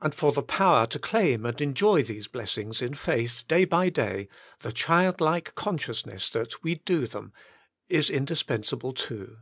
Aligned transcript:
And 0.00 0.12
for 0.12 0.32
the 0.32 0.42
power 0.42 0.88
to 0.88 0.98
claim 0.98 1.46
and 1.46 1.60
enjoy* 1.60 2.02
these 2.02 2.26
blessings 2.26 2.82
in 2.82 2.94
faith 2.94 3.44
day 3.46 3.64
by 3.64 3.90
day, 3.90 4.28
the 4.62 4.72
childlike 4.72 5.54
consciousness 5.54 6.28
that 6.30 6.64
we 6.64 6.74
do 6.74 7.02
keep 7.02 7.12
them 7.12 7.32
is 7.88 8.10
indispen 8.10 8.66
sable 8.66 8.92
too. 8.92 9.36